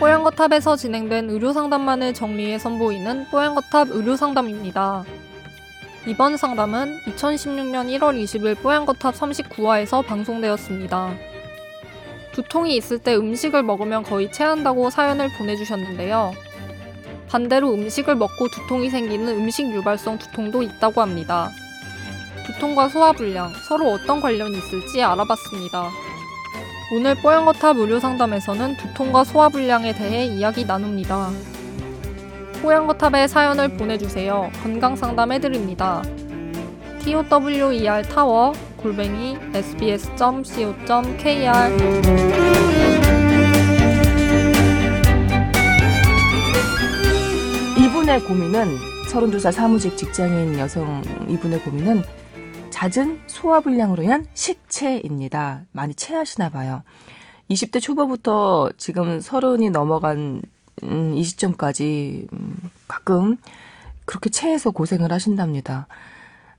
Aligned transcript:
뽀얀거탑에서 0.00 0.76
진행된 0.76 1.28
의료상담만을 1.28 2.14
정리해 2.14 2.58
선보이는 2.58 3.26
뽀얀거탑 3.26 3.88
의료상담입니다. 3.90 5.04
이번 6.06 6.38
상담은 6.38 6.98
2016년 7.04 7.98
1월 7.98 8.18
20일 8.22 8.58
뽀얀거탑 8.62 9.14
39화에서 9.14 10.06
방송되었습니다. 10.06 11.14
두통이 12.32 12.76
있을 12.76 12.98
때 12.98 13.14
음식을 13.14 13.62
먹으면 13.62 14.02
거의 14.02 14.32
체한다고 14.32 14.88
사연을 14.88 15.28
보내주셨는데요. 15.36 16.32
반대로 17.28 17.74
음식을 17.74 18.14
먹고 18.14 18.48
두통이 18.48 18.88
생기는 18.88 19.28
음식 19.28 19.70
유발성 19.70 20.16
두통도 20.16 20.62
있다고 20.62 21.02
합니다. 21.02 21.50
두통과 22.46 22.88
소화불량, 22.88 23.52
서로 23.68 23.92
어떤 23.92 24.22
관련이 24.22 24.56
있을지 24.56 25.02
알아봤습니다. 25.02 25.90
오늘 26.92 27.14
뽀얀거탑 27.14 27.76
의료상담에서는 27.76 28.76
두통과 28.76 29.22
소화불량에 29.22 29.94
대해 29.94 30.24
이야기 30.24 30.64
나눕니다. 30.64 31.30
뽀얀거탑에 32.62 33.28
사연을 33.28 33.76
보내주세요. 33.76 34.50
건강 34.60 34.96
상담해드립니다. 34.96 36.02
tower 37.04 38.02
타워 38.08 38.52
골뱅이 38.76 39.38
sbs.co.kr 39.54 40.80
이분의 47.78 48.20
고민은 48.24 48.76
32살 49.12 49.52
사무직 49.52 49.96
직장인 49.96 50.58
여성 50.58 51.02
이분의 51.28 51.60
고민은 51.60 52.02
잦은 52.80 53.20
소화불량으로 53.26 54.02
인한 54.02 54.26
식체입니다. 54.32 55.66
많이 55.70 55.94
체하시나 55.94 56.48
봐요. 56.48 56.82
20대 57.50 57.78
초반부터 57.78 58.70
지금 58.78 59.20
서른이 59.20 59.68
넘어간 59.68 60.40
음, 60.84 61.12
이 61.14 61.22
시점까지 61.22 62.28
음, 62.32 62.56
가끔 62.88 63.36
그렇게 64.06 64.30
체해서 64.30 64.70
고생을 64.70 65.12
하신답니다. 65.12 65.88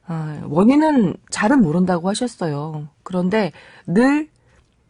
아, 0.05 0.41
원인은 0.45 1.15
잘은 1.31 1.59
모른다고 1.59 2.07
하셨어요. 2.09 2.87
그런데 3.01 3.51
늘 3.87 4.29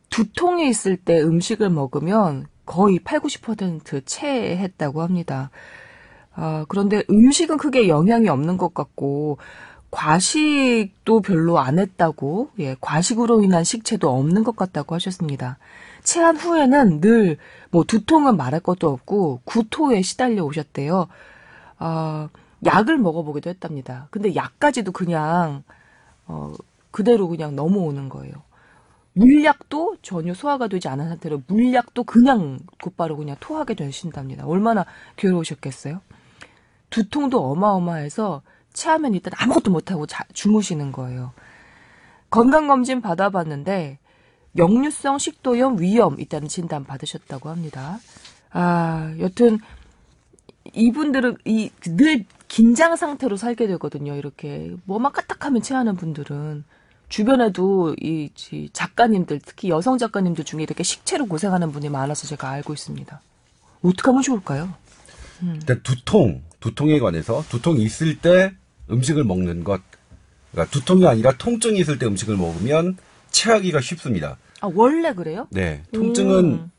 두통이 0.10 0.68
있을 0.68 0.98
때 0.98 1.22
음식을 1.22 1.70
먹으면 1.70 2.48
거의 2.66 3.00
8, 3.00 3.22
90% 3.22 4.06
체했다고 4.06 5.02
합니다. 5.02 5.50
아, 6.34 6.66
그런데 6.68 7.04
음식은 7.10 7.58
크게 7.58 7.88
영향이 7.88 8.28
없는 8.28 8.58
것 8.58 8.74
같고, 8.74 9.38
과식도 9.92 11.22
별로 11.22 11.60
안 11.60 11.78
했다고, 11.78 12.52
예, 12.60 12.76
과식으로 12.80 13.44
인한 13.44 13.64
식체도 13.64 14.10
없는 14.10 14.44
것 14.44 14.56
같다고 14.56 14.96
하셨습니다. 14.96 15.58
체한 16.04 16.38
후에는 16.38 17.02
늘, 17.02 17.38
뭐, 17.70 17.84
두통은 17.84 18.38
말할 18.38 18.62
것도 18.62 18.90
없고, 18.90 19.42
구토에 19.44 20.02
시달려 20.02 20.44
오셨대요. 20.46 21.08
아, 21.78 22.30
약을 22.66 22.98
먹어보기도 22.98 23.50
했답니다. 23.50 24.08
근데 24.12 24.34
약까지도 24.34 24.94
그냥, 24.94 25.64
어, 26.26 26.54
그대로 26.92 27.28
그냥 27.28 27.56
넘어오는 27.56 28.10
거예요. 28.10 28.34
물약도 29.14 29.98
전혀 30.02 30.34
소화가 30.34 30.68
되지 30.68 30.88
않은 30.88 31.10
상태로 31.10 31.44
물약도 31.48 32.06
그냥 32.06 32.60
곧바로 32.82 33.18
그냥 33.18 33.36
토하게 33.40 33.74
되신답니다. 33.74 34.46
얼마나 34.46 34.86
괴로우셨겠어요? 35.18 36.00
두통도 36.90 37.52
어마어마해서 37.52 38.42
체하면 38.74 39.14
일단 39.14 39.34
아무것도 39.38 39.72
못하고 39.72 40.06
자, 40.08 40.24
주무시는 40.34 40.92
거예요. 40.92 41.34
건강검진 42.30 43.02
받아봤는데 43.02 44.00
역류성 44.58 45.18
식도염 45.18 45.80
위험 45.80 46.20
있다는 46.20 46.48
진단 46.48 46.84
받으셨다고 46.86 47.50
합니다. 47.50 48.00
아, 48.52 49.14
여튼 49.20 49.60
이분들은 50.74 51.38
이 51.46 51.70
늘 51.84 52.26
긴장 52.48 52.98
상태로 52.98 53.38
살게 53.38 53.66
되거든요. 53.68 54.14
이렇게 54.16 54.76
뭐만 54.84 55.14
까딱하면 55.14 55.62
체하는 55.62 55.96
분들은 55.96 56.66
주변에도 57.08 57.96
이 58.02 58.30
작가님들 58.74 59.40
특히 59.46 59.70
여성 59.70 59.98
작가님들 59.98 60.44
중에 60.44 60.64
이렇게 60.64 60.84
식체로 60.84 61.28
고생하는 61.28 61.72
분이 61.72 61.88
많아서 61.90 62.28
제가 62.28 62.50
알고 62.50 62.74
있습니다. 62.74 63.22
어떻게 63.84 64.06
하면 64.08 64.22
좋을까요? 64.22 64.74
음. 65.44 65.54
일단 65.56 65.82
두통, 65.82 66.42
두통에 66.60 67.00
관해서 67.00 67.44
두통이 67.50 67.82
있을 67.84 68.20
때 68.20 68.54
음식을 68.90 69.24
먹는 69.24 69.64
것, 69.64 69.82
그러니까 70.52 70.72
두통이 70.72 71.08
아니라 71.08 71.32
통증이 71.38 71.80
있을 71.80 72.00
때 72.00 72.06
음식을 72.06 72.36
먹으면 72.38 72.98
체하기가 73.32 73.82
쉽습니다. 73.82 74.38
아 74.62 74.70
원래 74.74 75.14
그래요? 75.14 75.48
네, 75.50 75.84
통증은 75.94 76.46
음. 76.46 76.72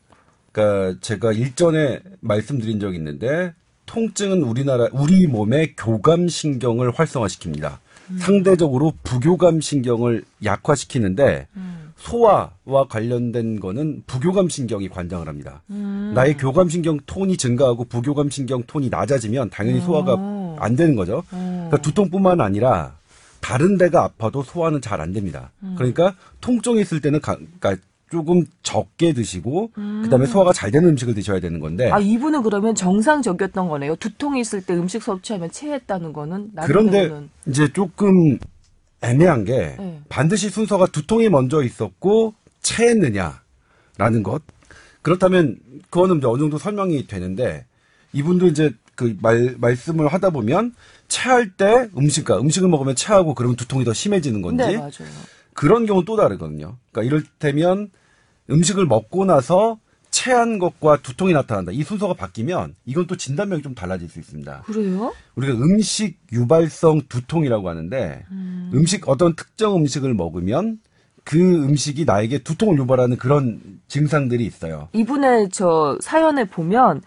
그러니까 0.51 0.99
제가 1.01 1.31
일전에 1.33 1.99
말씀드린 2.19 2.79
적이 2.79 2.97
있는데 2.97 3.53
통증은 3.85 4.43
우리나라 4.43 4.87
우리 4.93 5.27
몸의 5.27 5.75
교감 5.75 6.27
신경을 6.27 6.91
활성화시킵니다. 6.93 7.77
음. 8.11 8.17
상대적으로 8.19 8.93
부교감 9.03 9.61
신경을 9.61 10.23
약화시키는데 10.43 11.47
음. 11.55 11.93
소화와 11.97 12.87
관련된 12.89 13.59
거는 13.59 14.03
부교감 14.07 14.49
신경이 14.49 14.89
관장을 14.89 15.27
합니다. 15.27 15.63
음. 15.69 16.11
나의 16.13 16.37
교감 16.37 16.69
신경 16.69 16.99
톤이 17.05 17.37
증가하고 17.37 17.85
부교감 17.85 18.29
신경 18.29 18.63
톤이 18.63 18.89
낮아지면 18.89 19.49
당연히 19.49 19.79
소화가 19.81 20.15
오. 20.15 20.57
안 20.59 20.75
되는 20.75 20.95
거죠. 20.95 21.23
그러니까 21.69 21.81
두통뿐만 21.81 22.41
아니라 22.41 22.97
다른 23.41 23.77
데가 23.77 24.03
아파도 24.03 24.41
소화는 24.43 24.81
잘 24.81 25.01
안 25.01 25.11
됩니다. 25.11 25.51
음. 25.63 25.75
그러니까 25.77 26.15
통증이 26.41 26.79
있을 26.81 27.01
때는 27.01 27.19
가, 27.19 27.35
그러니까 27.59 27.75
조금 28.09 28.45
적게 28.61 29.11
드시고 29.11 29.71
음. 29.77 30.01
그다음에 30.03 30.27
소화가 30.27 30.53
잘 30.53 30.69
되는 30.71 30.89
음식을 30.89 31.15
드셔야 31.15 31.39
되는 31.39 31.59
건데 31.59 31.89
아 31.91 31.99
이분은 31.99 32.43
그러면 32.43 32.75
정상적이었던 32.75 33.67
거네요. 33.67 33.95
두통이 33.95 34.39
있을 34.39 34.61
때 34.61 34.75
음식 34.75 35.01
섭취하면 35.01 35.51
체했다는 35.51 36.13
거는 36.13 36.51
그런데 36.63 37.11
이제 37.47 37.73
조금 37.73 38.37
애매한 39.01 39.43
게 39.45 39.75
네. 39.77 39.99
반드시 40.09 40.49
순서가 40.49 40.85
두통이 40.87 41.27
먼저 41.29 41.63
있었고 41.63 42.35
체했느냐라는 42.61 44.23
것 44.23 44.41
그렇다면 45.01 45.57
그거는 45.89 46.19
이제 46.19 46.27
어느 46.27 46.39
정도 46.39 46.57
설명이 46.57 47.07
되는데 47.07 47.65
이분도 48.13 48.47
이제 48.47 48.71
그 48.95 49.15
말 49.21 49.55
말씀을 49.57 50.07
하다 50.07 50.29
보면 50.31 50.73
체할 51.07 51.51
때 51.51 51.89
음식과 51.97 52.39
음식을 52.39 52.69
먹으면 52.69 52.95
체하고 52.95 53.33
그러면 53.33 53.55
두통이 53.55 53.83
더 53.85 53.93
심해지는 53.93 54.41
건지 54.41 54.65
네, 54.65 54.77
맞아요. 54.77 54.91
그런 55.53 55.85
경우 55.85 56.03
또 56.05 56.15
다르거든요. 56.15 56.77
그러니까 56.91 57.03
이를테면 57.15 57.89
음식을 58.49 58.85
먹고 58.85 59.25
나서 59.25 59.79
체한 60.09 60.59
것과 60.59 60.97
두통이 60.97 61.33
나타난다. 61.33 61.71
이 61.71 61.81
순서가 61.83 62.13
바뀌면 62.13 62.75
이건 62.85 63.07
또 63.07 63.17
진단명이 63.17 63.63
좀 63.63 63.73
달라질 63.73 64.09
수 64.09 64.19
있습니다. 64.19 64.61
그래요? 64.65 65.11
우리가 65.35 65.53
음식 65.55 66.19
유발성 66.31 67.03
두통이라고 67.09 67.67
하는데 67.67 68.23
음. 68.29 68.83
식 68.85 69.09
어떤 69.09 69.35
특정 69.35 69.75
음식을 69.75 70.13
먹으면 70.13 70.79
그 71.23 71.39
음식이 71.39 72.05
나에게 72.05 72.39
두통을 72.39 72.77
유발하는 72.77 73.17
그런 73.17 73.79
증상들이 73.87 74.45
있어요. 74.45 74.89
이분의 74.93 75.49
저 75.51 75.97
사연에 76.01 76.43
보면 76.45 77.01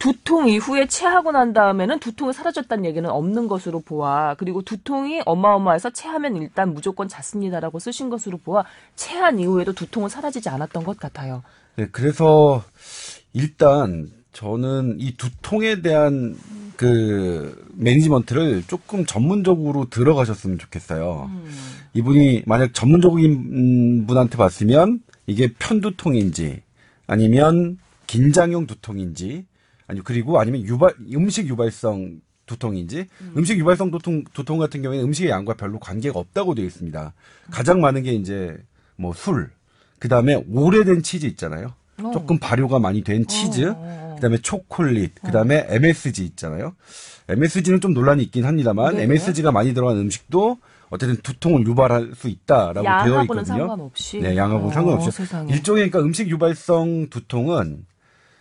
두통 0.00 0.48
이후에 0.48 0.86
체하고 0.86 1.30
난 1.30 1.52
다음에는 1.52 2.00
두통이 2.00 2.32
사라졌다는 2.32 2.86
얘기는 2.86 3.08
없는 3.08 3.48
것으로 3.48 3.80
보아 3.80 4.34
그리고 4.34 4.62
두통이 4.62 5.20
어마어마해서 5.26 5.90
체하면 5.90 6.36
일단 6.36 6.72
무조건 6.72 7.06
잤습니다라고 7.06 7.78
쓰신 7.78 8.08
것으로 8.08 8.38
보아 8.38 8.64
체한 8.96 9.38
이후에도 9.38 9.74
두통은 9.74 10.08
사라지지 10.08 10.48
않았던 10.48 10.84
것 10.84 10.98
같아요. 10.98 11.42
네, 11.76 11.86
그래서 11.92 12.64
일단 13.34 14.10
저는 14.32 14.96
이 15.00 15.16
두통에 15.18 15.82
대한 15.82 16.34
그 16.76 17.68
매니지먼트를 17.74 18.64
조금 18.66 19.04
전문적으로 19.04 19.90
들어가셨으면 19.90 20.58
좋겠어요. 20.58 21.30
음. 21.30 21.50
이분이 21.92 22.44
만약 22.46 22.72
전문적인 22.72 24.06
분한테 24.06 24.38
봤으면 24.38 25.00
이게 25.26 25.52
편두통인지 25.58 26.62
아니면 27.06 27.78
긴장형 28.06 28.66
두통인지 28.66 29.44
아니 29.90 30.04
그리고 30.04 30.38
아니면 30.38 30.62
유발 30.62 30.94
음식 31.12 31.48
유발성 31.48 32.20
두통인지 32.46 33.06
음. 33.36 33.44
식 33.44 33.58
유발성 33.58 33.90
두통 33.90 34.24
두통 34.32 34.58
같은 34.58 34.82
경우에는 34.82 35.04
음식의 35.06 35.30
양과 35.30 35.54
별로 35.54 35.78
관계가 35.80 36.18
없다고 36.18 36.54
되어 36.54 36.64
있습니다. 36.64 37.12
가장 37.50 37.80
많은 37.80 38.04
게 38.04 38.12
이제 38.12 38.56
뭐 38.96 39.12
술, 39.12 39.50
그 39.98 40.08
다음에 40.08 40.44
오래된 40.48 41.02
치즈 41.02 41.26
있잖아요. 41.26 41.74
어. 42.02 42.10
조금 42.12 42.38
발효가 42.38 42.78
많이 42.78 43.02
된 43.02 43.26
치즈, 43.26 43.68
어. 43.68 43.72
어, 43.72 44.10
어. 44.12 44.14
그다음에 44.14 44.38
초콜릿, 44.38 45.14
그 45.22 45.32
다음에 45.32 45.60
어. 45.60 45.66
MSG 45.70 46.24
있잖아요. 46.24 46.74
MSG는 47.28 47.80
좀 47.80 47.94
논란이 47.94 48.22
있긴 48.24 48.44
합니다만 48.44 48.96
네. 48.96 49.04
MSG가 49.04 49.50
많이 49.50 49.74
들어간 49.74 49.96
음식도 49.98 50.58
어쨌든 50.90 51.16
두통을 51.22 51.66
유발할 51.66 52.12
수 52.14 52.28
있다라고 52.28 52.82
되어 52.82 53.22
있거든요. 53.22 53.44
상관없이. 53.44 54.20
네, 54.20 54.36
양하고는 54.36 54.72
상관없이. 54.72 55.22
일종의 55.48 55.90
그러니까 55.90 56.00
음식 56.00 56.28
유발성 56.28 57.08
두통은 57.10 57.86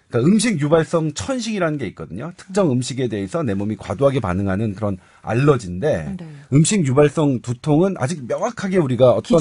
그러니까 0.10 0.32
음식 0.32 0.60
유발성 0.60 1.14
천식이라는 1.14 1.78
게 1.78 1.88
있거든요. 1.88 2.34
특정 2.36 2.72
음식에 2.72 3.08
대해서 3.08 3.44
내 3.44 3.54
몸이 3.54 3.78
과도하게 3.78 4.20
반응하는 4.20 4.74
그런 4.74 4.98
알러지인데 5.22 6.16
네. 6.18 6.28
음식 6.52 6.86
유발성 6.86 7.42
두통은 7.42 7.96
아직 7.98 8.26
명확하게 8.28 8.78
우리가 8.78 9.12
어떤 9.12 9.40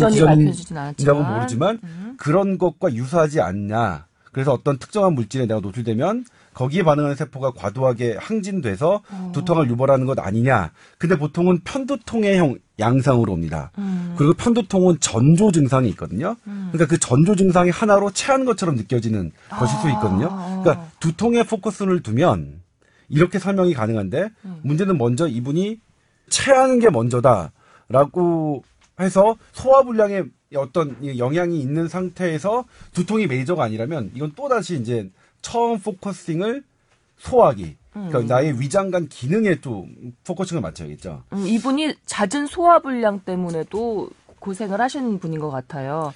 기전이라고 0.97 1.25
모르지만 1.25 1.79
음. 1.83 2.15
그런 2.19 2.59
것과 2.59 2.95
유사하지 2.95 3.41
않냐. 3.41 4.07
그래서 4.31 4.53
어떤 4.53 4.79
특정한 4.79 5.15
물질에 5.15 5.47
내가 5.47 5.61
노출되면 5.61 6.25
거기에 6.59 6.83
반응하는 6.83 7.15
세포가 7.15 7.53
과도하게 7.53 8.17
항진돼서 8.19 9.01
어. 9.09 9.33
두통을 9.33 9.71
유발하는 9.71 10.07
것 10.07 10.19
아니냐. 10.19 10.73
근데 10.99 11.17
보통은 11.17 11.61
편두통의 11.63 12.37
형 12.37 12.57
양상으로 12.81 13.33
옵니다. 13.33 13.71
음. 13.79 14.17
그리고 14.19 14.35
편두통은 14.35 14.99
전조 14.99 15.53
증상이 15.53 15.89
있거든요. 15.91 16.35
그러니까 16.43 16.87
그 16.89 16.99
전조 16.99 17.37
증상이 17.37 17.71
하나로 17.71 18.11
체한 18.11 18.45
것처럼 18.45 18.75
느껴지는 18.75 19.31
것일 19.51 19.79
수 19.79 19.89
있거든요. 19.91 20.31
아. 20.33 20.61
그러니까 20.61 20.91
두통에 20.99 21.45
포커스를 21.45 22.03
두면 22.03 22.61
이렇게 23.09 23.39
설명이 23.39 23.75
가능한데 23.75 24.29
음. 24.45 24.61
문제는 24.65 24.99
먼저 24.99 25.29
이분이 25.29 25.79
체하는 26.29 26.81
게 26.81 26.91
먼저다라고 26.91 28.65
해서 28.99 29.37
소화불량에 29.53 30.25
어떤 30.57 30.97
이 31.03 31.21
영향이 31.21 31.61
있는 31.61 31.87
상태에서 31.87 32.65
두통이 32.95 33.29
메이저가 33.29 33.63
아니라면 33.63 34.11
이건 34.15 34.33
또 34.35 34.49
다시 34.49 34.75
이제 34.75 35.09
처음 35.43 35.79
focusing을 35.79 36.63
소화기 37.19 37.77
그러니까 37.93 38.23
나의 38.23 38.61
위장관 38.61 39.09
기능에 39.09 39.57
또 39.61 39.87
focusing을 40.25 40.63
맞춰야겠죠. 40.63 41.23
음, 41.33 41.47
이분이 41.47 41.95
잦은 42.07 42.47
소화 42.47 42.79
불량 42.81 43.21
때문에도 43.21 44.11
고생을 44.39 44.81
하신 44.81 45.19
분인 45.19 45.41
것 45.41 45.51
같아요. 45.51 46.13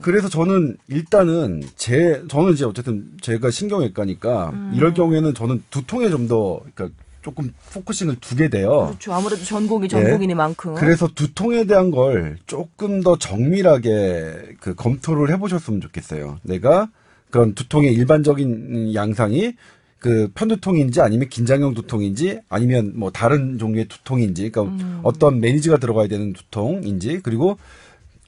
그래서 0.00 0.28
저는 0.28 0.76
일단은 0.88 1.62
제 1.76 2.22
저는 2.28 2.52
이제 2.54 2.64
어쨌든 2.64 3.10
제가 3.20 3.50
신경외과니까 3.50 4.52
이럴 4.74 4.94
경우에는 4.94 5.34
저는 5.34 5.62
두통에 5.70 6.08
좀 6.10 6.26
더 6.26 6.60
그러니까 6.74 6.96
조금 7.22 7.54
focusing을 7.72 8.16
두게 8.20 8.48
돼요. 8.50 8.86
그렇죠. 8.86 9.12
아무래도 9.14 9.42
전공이 9.44 9.88
전공이니만큼. 9.88 10.74
네. 10.74 10.80
그래서 10.80 11.08
두통에 11.08 11.64
대한 11.64 11.90
걸 11.90 12.36
조금 12.46 13.02
더 13.02 13.16
정밀하게 13.18 14.56
그 14.60 14.74
검토를 14.74 15.30
해보셨으면 15.32 15.80
좋겠어요. 15.80 16.38
내가 16.42 16.88
그런 17.34 17.52
두통의 17.52 17.92
일반적인 17.92 18.94
양상이 18.94 19.54
그 19.98 20.30
편두통인지 20.36 21.00
아니면 21.00 21.28
긴장형 21.28 21.74
두통인지 21.74 22.38
아니면 22.48 22.92
뭐 22.94 23.10
다른 23.10 23.58
종류의 23.58 23.86
두통인지 23.88 24.50
그러니까 24.50 25.00
어떤 25.02 25.40
매니지가 25.40 25.78
들어가야 25.78 26.06
되는 26.06 26.32
두통인지 26.32 27.22
그리고 27.24 27.58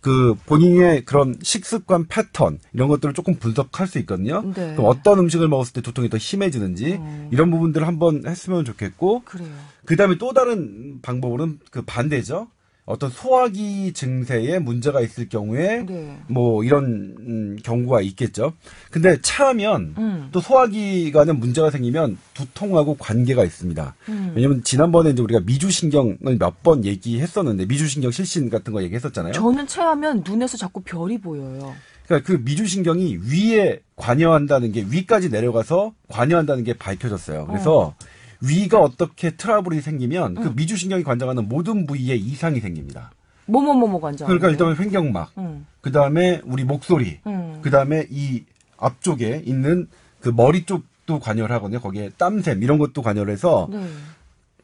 그 0.00 0.34
본인의 0.46 1.04
그런 1.04 1.38
식습관 1.40 2.06
패턴 2.08 2.58
이런 2.72 2.88
것들을 2.88 3.14
조금 3.14 3.36
분석할 3.36 3.86
수 3.86 4.00
있거든요. 4.00 4.42
네. 4.42 4.74
그럼 4.74 4.86
어떤 4.86 5.20
음식을 5.20 5.46
먹었을 5.46 5.74
때 5.74 5.82
두통이 5.82 6.08
더 6.08 6.18
심해지는지 6.18 6.96
어. 6.98 7.28
이런 7.30 7.52
부분들을 7.52 7.86
한번 7.86 8.26
했으면 8.26 8.64
좋겠고 8.64 9.22
그래요. 9.24 9.48
그 9.84 9.94
다음에 9.94 10.18
또 10.18 10.32
다른 10.32 10.98
방법으로는 11.00 11.60
그 11.70 11.82
반대죠. 11.82 12.48
어떤 12.86 13.10
소화기 13.10 13.92
증세에 13.92 14.60
문제가 14.60 15.00
있을 15.00 15.28
경우에 15.28 15.84
네. 15.84 16.16
뭐 16.28 16.62
이런 16.62 17.16
음, 17.18 17.56
경우가 17.62 18.00
있겠죠. 18.00 18.52
근데 18.92 19.20
차하면 19.20 19.94
음. 19.98 20.28
또 20.30 20.40
소화기관에 20.40 21.32
문제가 21.32 21.70
생기면 21.70 22.16
두통하고 22.34 22.94
관계가 22.96 23.44
있습니다. 23.44 23.94
음. 24.08 24.32
왜냐면 24.36 24.62
지난번에 24.62 25.10
이제 25.10 25.20
우리가 25.22 25.40
미주신경을 25.40 26.36
몇 26.38 26.56
번 26.62 26.84
얘기했었는데 26.84 27.66
미주신경 27.66 28.10
실신 28.12 28.48
같은 28.50 28.72
거 28.72 28.82
얘기했었잖아요. 28.82 29.32
저는 29.34 29.66
체하면 29.66 30.22
눈에서 30.26 30.56
자꾸 30.56 30.80
별이 30.80 31.18
보여요. 31.18 31.74
그러니까 32.06 32.26
그 32.26 32.40
미주신경이 32.44 33.18
위에 33.28 33.80
관여한다는 33.96 34.72
게 34.72 34.84
위까지 34.88 35.28
내려가서 35.28 35.92
관여한다는 36.08 36.64
게 36.64 36.72
밝혀졌어요. 36.72 37.46
그래서 37.46 37.94
위가 38.40 38.80
어떻게 38.80 39.36
트러블이 39.36 39.80
생기면 39.80 40.34
그 40.34 40.52
미주신경이 40.54 41.04
관장하는 41.04 41.48
모든 41.48 41.86
부위에 41.86 42.14
이상이 42.14 42.60
생깁니다. 42.60 43.10
뭐뭐뭐뭐 43.46 44.00
관장. 44.00 44.26
그러니까 44.26 44.48
일단 44.50 44.76
횡격막, 44.76 45.32
음. 45.38 45.66
그 45.80 45.92
다음에 45.92 46.40
우리 46.44 46.64
목소리, 46.64 47.20
음. 47.26 47.60
그 47.62 47.70
다음에 47.70 48.06
이 48.10 48.44
앞쪽에 48.76 49.42
있는 49.44 49.88
그 50.20 50.28
머리 50.28 50.64
쪽도 50.64 51.20
관여를 51.20 51.54
하거든요. 51.56 51.80
거기에 51.80 52.10
땀샘 52.18 52.62
이런 52.62 52.78
것도 52.78 53.02
관여를 53.02 53.32
해서 53.32 53.68
네. 53.70 53.86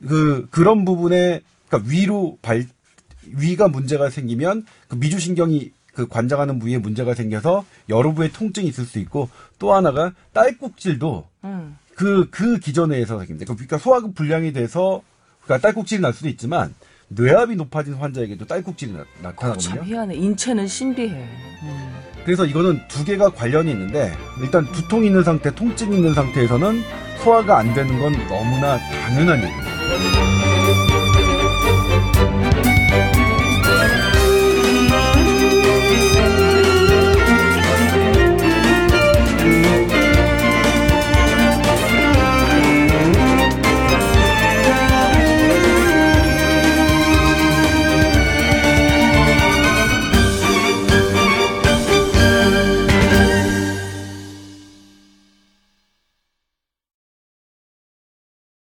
그 0.07 0.49
그런 0.51 0.85
부분에 0.85 1.41
그러니까 1.69 1.91
위로 1.91 2.39
발 2.43 2.67
위가 3.27 3.69
문제가 3.69 4.11
생기면 4.11 4.67
그 4.89 4.97
미주신경이 4.97 5.71
그 5.95 6.09
관장하는 6.09 6.59
부위에 6.59 6.79
문제가 6.79 7.15
생겨서 7.15 7.65
여러 7.89 8.13
부에 8.13 8.33
통증이 8.33 8.67
있을 8.67 8.85
수 8.85 8.99
있고 8.99 9.29
또 9.59 9.75
하나가 9.75 10.13
딸꾹질도 10.33 11.27
음. 11.45 11.77
그, 12.03 12.29
그 12.31 12.59
기전에 12.59 12.97
의해서 12.97 13.17
생깁니다. 13.17 13.47
그, 13.47 13.55
그러니까 13.55 13.79
소화급 13.79 14.17
불량이 14.17 14.53
돼서, 14.53 15.03
그러니까 15.45 15.69
딸꾹질이 15.69 16.03
날 16.03 16.13
수도 16.13 16.29
있지만, 16.29 16.75
뇌압이 17.07 17.55
높아진 17.55 17.95
환자에게도 17.95 18.45
딸꾹질이 18.45 18.93
나, 18.93 19.05
나타나거든요. 19.23 19.53
어, 19.53 19.57
참 19.57 19.85
희한해. 19.85 20.17
인체는 20.17 20.67
신비해. 20.67 21.15
음. 21.15 21.95
그래서 22.25 22.45
이거는 22.45 22.81
두 22.89 23.05
개가 23.05 23.31
관련이 23.31 23.71
있는데, 23.71 24.13
일단 24.43 24.67
두통 24.73 25.05
있는 25.05 25.23
상태, 25.23 25.55
통증 25.55 25.93
있는 25.93 26.13
상태에서는 26.13 26.83
소화가 27.23 27.59
안 27.59 27.73
되는 27.73 27.97
건 28.01 28.13
너무나 28.27 28.79
당연한 28.79 29.39
일입니다. 29.39 29.73